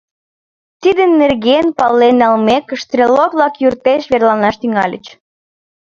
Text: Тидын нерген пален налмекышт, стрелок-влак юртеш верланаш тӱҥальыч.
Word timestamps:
Тидын 0.81 1.11
нерген 1.21 1.65
пален 1.77 2.15
налмекышт, 2.21 2.83
стрелок-влак 2.87 3.53
юртеш 3.67 4.03
верланаш 4.11 4.55
тӱҥальыч. 4.61 5.05